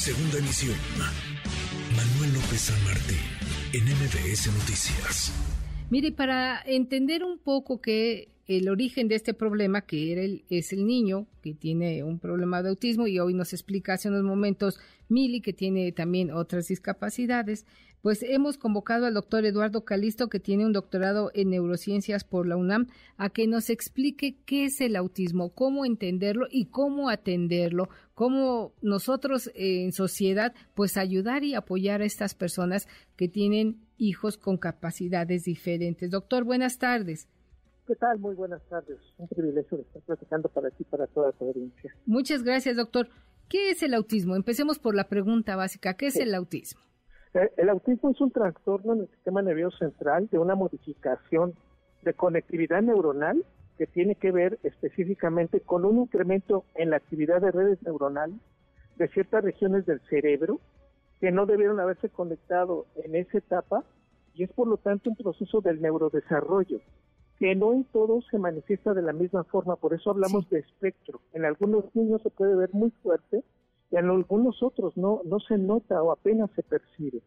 [0.00, 0.76] Segunda emisión.
[1.94, 3.18] Manuel López San Martín,
[3.74, 5.30] en MBS Noticias.
[5.90, 10.72] Mire, para entender un poco que el origen de este problema, que era el, es
[10.72, 14.80] el niño que tiene un problema de autismo y hoy nos explica hace unos momentos
[15.08, 17.64] Mili que tiene también otras discapacidades,
[18.02, 22.56] pues hemos convocado al doctor Eduardo Calisto, que tiene un doctorado en neurociencias por la
[22.56, 28.72] UNAM, a que nos explique qué es el autismo, cómo entenderlo y cómo atenderlo, cómo
[28.82, 35.44] nosotros en sociedad pues ayudar y apoyar a estas personas que tienen hijos con capacidades
[35.44, 36.10] diferentes.
[36.10, 37.28] Doctor, buenas tardes.
[37.90, 38.20] ¿Qué tal?
[38.20, 39.00] Muy buenas tardes.
[39.18, 41.92] Un privilegio de estar platicando para ti para toda tu audiencia.
[42.06, 43.08] Muchas gracias, doctor.
[43.48, 44.36] ¿Qué es el autismo?
[44.36, 45.94] Empecemos por la pregunta básica.
[45.94, 46.80] ¿Qué es el autismo?
[47.34, 51.54] Eh, el autismo es un trastorno en el sistema nervioso central de una modificación
[52.02, 53.44] de conectividad neuronal
[53.76, 58.38] que tiene que ver específicamente con un incremento en la actividad de redes neuronales
[58.98, 60.60] de ciertas regiones del cerebro
[61.20, 63.82] que no debieron haberse conectado en esa etapa
[64.34, 66.80] y es por lo tanto un proceso del neurodesarrollo
[67.40, 71.22] que no en todos se manifiesta de la misma forma, por eso hablamos de espectro.
[71.32, 73.42] En algunos niños se puede ver muy fuerte
[73.90, 77.22] y en algunos otros no, no se nota o apenas se percibe.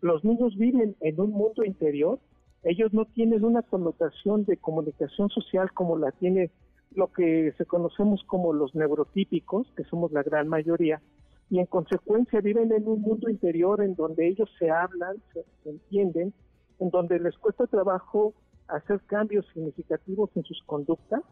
[0.00, 2.20] Los niños viven en un mundo interior,
[2.62, 6.52] ellos no tienen una connotación de comunicación social como la tiene
[6.94, 11.02] lo que se conocemos como los neurotípicos, que somos la gran mayoría,
[11.50, 16.32] y en consecuencia viven en un mundo interior en donde ellos se hablan, se, entienden,
[16.78, 18.32] en donde les cuesta trabajo
[18.68, 21.22] hacer cambios significativos en sus conductas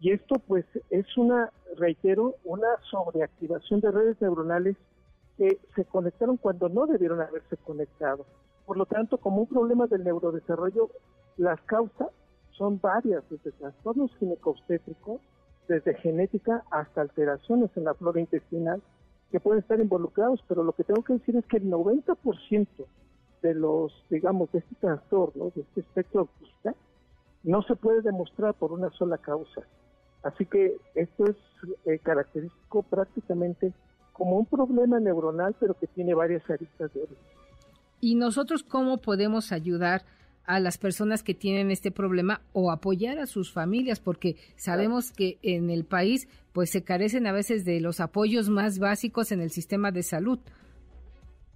[0.00, 4.76] y esto pues es una, reitero, una sobreactivación de redes neuronales
[5.36, 8.24] que se conectaron cuando no debieron haberse conectado.
[8.64, 10.90] Por lo tanto, como un problema del neurodesarrollo,
[11.36, 12.08] las causas
[12.52, 15.20] son varias, desde trastornos ginecobstétricos,
[15.68, 18.82] desde genética hasta alteraciones en la flora intestinal
[19.30, 22.66] que pueden estar involucrados, pero lo que tengo que decir es que el 90%
[23.42, 26.74] de los, digamos, de este trastorno, de este espectro autista,
[27.44, 29.62] no se puede demostrar por una sola causa.
[30.22, 31.36] Así que esto es
[31.86, 33.72] eh, característico prácticamente
[34.12, 37.24] como un problema neuronal, pero que tiene varias aristas de origen.
[38.00, 40.04] ¿Y nosotros cómo podemos ayudar
[40.44, 44.00] a las personas que tienen este problema o apoyar a sus familias?
[44.00, 48.78] Porque sabemos que en el país pues se carecen a veces de los apoyos más
[48.78, 50.38] básicos en el sistema de salud.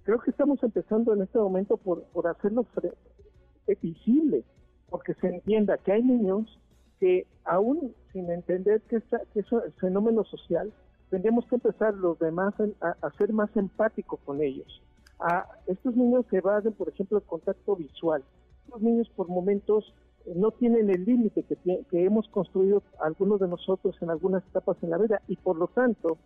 [0.03, 2.65] Creo que estamos empezando en este momento por, por hacerlo
[3.81, 4.43] visible,
[4.89, 6.59] porque se entienda que hay niños
[6.99, 10.71] que aún sin entender que, esta, que eso es fenómeno social,
[11.09, 14.81] tendríamos que empezar los demás a, ser más empáticos con ellos.
[15.19, 18.23] A estos niños que evaden, por ejemplo, el contacto visual.
[18.65, 19.93] Estos niños por momentos
[20.25, 21.55] eh, no tienen el límite que,
[21.89, 25.67] que hemos construido algunos de nosotros en algunas etapas en la vida y por lo
[25.67, 26.17] tanto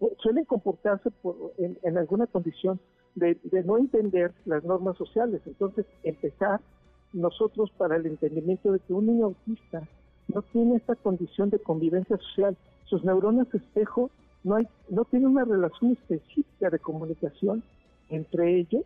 [0.00, 1.10] eh, suelen comportarse
[1.58, 2.80] en, en, alguna condición
[3.18, 5.40] de, no entender las normas sociales.
[5.46, 6.60] Entonces, empezar
[7.12, 9.82] nosotros para el entendimiento de que un niño autista
[10.32, 12.56] no tiene esta condición de convivencia social.
[12.84, 14.10] Sus neuronas espejo
[14.44, 17.62] no, hay, no tienen una relación específica de comunicación
[18.10, 18.84] entre ellos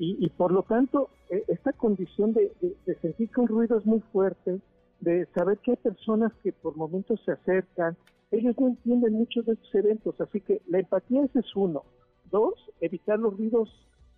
[0.00, 2.52] y, por lo tanto e, esta condición de,
[2.86, 4.60] de, sentir que un ruido es muy fuerte,
[5.00, 7.96] de saber que hay personas que por momentos se acercan,
[8.30, 11.82] ellos no entienden muchos de estos eventos, así que la empatía ese es uno.
[12.30, 13.68] Dos, evitar los ruidos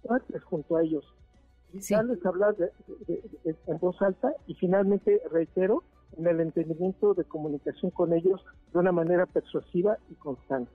[0.03, 1.04] fuertes junto a ellos.
[1.72, 2.56] Evitarles hablar
[3.06, 5.84] en voz alta y finalmente, reitero,
[6.16, 10.72] en el entendimiento de comunicación con ellos de una manera persuasiva y constante.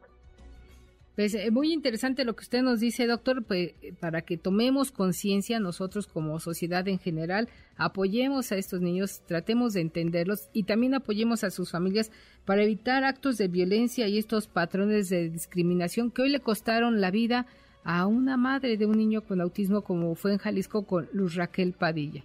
[1.15, 5.61] Pues eh, muy interesante lo que usted nos dice, doctor, pues, para que tomemos conciencia
[5.61, 11.45] nosotros como sociedad en general, apoyemos a estos niños, tratemos de entenderlos y también apoyemos
[11.45, 12.11] a sus familias
[12.43, 17.11] para evitar actos de violencia y estos patrones de discriminación que hoy le costaron la
[17.11, 17.45] vida
[17.85, 21.71] a una madre de un niño con autismo como fue en Jalisco con Luz Raquel
[21.71, 22.23] Padilla.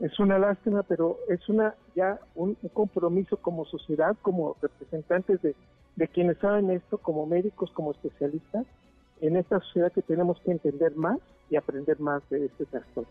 [0.00, 5.54] Es una lástima, pero es una ya un compromiso como sociedad, como representantes de
[5.98, 8.64] de quienes saben esto como médicos, como especialistas,
[9.20, 11.18] en esta sociedad que tenemos que entender más
[11.50, 13.10] y aprender más de este trastorno.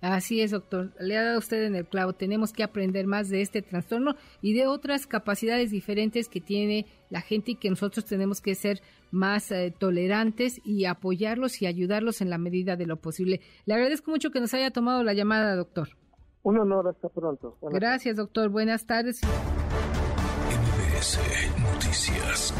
[0.00, 0.90] Así es, doctor.
[0.98, 2.12] Le ha dado usted en el clavo.
[2.12, 7.20] Tenemos que aprender más de este trastorno y de otras capacidades diferentes que tiene la
[7.20, 8.82] gente y que nosotros tenemos que ser
[9.12, 13.40] más eh, tolerantes y apoyarlos y ayudarlos en la medida de lo posible.
[13.64, 15.88] Le agradezco mucho que nos haya tomado la llamada, doctor.
[16.44, 17.56] Un honor, hasta pronto.
[17.62, 18.50] Gracias, doctor.
[18.50, 19.20] Buenas tardes.
[21.72, 22.54] Noticias.